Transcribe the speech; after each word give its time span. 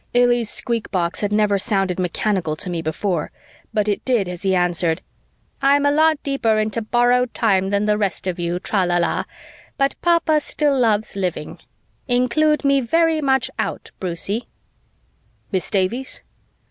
Illy's 0.15 0.49
squeak 0.49 0.89
box 0.89 1.19
had 1.21 1.31
never 1.31 1.59
sounded 1.59 1.99
mechanical 1.99 2.55
to 2.55 2.71
me 2.71 2.81
before, 2.81 3.29
but 3.71 3.87
it 3.87 4.03
did 4.03 4.27
as 4.27 4.41
he 4.41 4.55
answered, 4.55 5.03
"I'm 5.61 5.85
a 5.85 5.91
lot 5.91 6.17
deeper 6.23 6.57
into 6.57 6.81
borrowed 6.81 7.35
time 7.35 7.69
than 7.69 7.85
the 7.85 7.99
rest 7.99 8.25
of 8.25 8.39
you, 8.39 8.57
tra 8.57 8.83
la 8.87 8.97
la, 8.97 9.25
but 9.77 9.93
Papa 10.01 10.39
still 10.39 10.75
loves 10.75 11.15
living. 11.15 11.59
Include 12.07 12.65
me 12.65 12.81
very 12.81 13.21
much 13.21 13.51
out, 13.59 13.91
Brucie." 13.99 14.47
"Miss 15.51 15.69
Davies?" 15.69 16.21